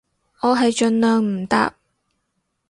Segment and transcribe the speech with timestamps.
[0.39, 1.75] 我係盡量唔搭